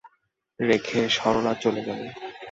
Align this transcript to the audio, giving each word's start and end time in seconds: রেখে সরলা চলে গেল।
রেখে 0.59 0.99
সরলা 1.09 1.53
চলে 1.63 1.81
গেল। 1.87 1.99